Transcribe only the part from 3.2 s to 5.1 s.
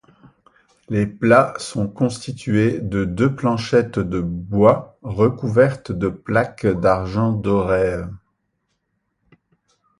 planchettes de bois